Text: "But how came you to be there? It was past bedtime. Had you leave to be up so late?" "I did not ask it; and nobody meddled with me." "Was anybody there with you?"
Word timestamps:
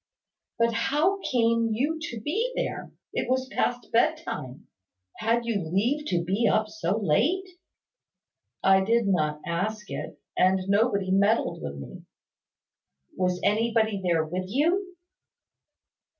"But 0.57 0.73
how 0.73 1.19
came 1.19 1.69
you 1.73 1.99
to 2.09 2.19
be 2.21 2.51
there? 2.55 2.91
It 3.13 3.29
was 3.29 3.47
past 3.49 3.91
bedtime. 3.91 4.67
Had 5.17 5.45
you 5.45 5.61
leave 5.63 6.07
to 6.07 6.23
be 6.23 6.47
up 6.51 6.69
so 6.69 6.97
late?" 6.97 7.47
"I 8.63 8.83
did 8.83 9.05
not 9.05 9.41
ask 9.45 9.91
it; 9.91 10.19
and 10.35 10.59
nobody 10.67 11.11
meddled 11.11 11.61
with 11.61 11.75
me." 11.75 12.05
"Was 13.15 13.39
anybody 13.43 14.01
there 14.03 14.25
with 14.25 14.45
you?" 14.47 14.95